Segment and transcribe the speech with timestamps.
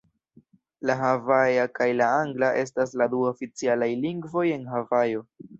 [0.89, 5.27] La havaja kaj la angla estas la du oficialaj lingvoj en Havajo.